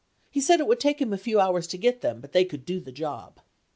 [0.31, 2.65] He said it would take him a few hours to get them, but they could
[2.65, 3.39] do the job."